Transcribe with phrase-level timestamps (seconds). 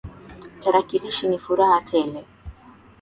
[0.59, 2.25] Tarakilishi ni furaha tele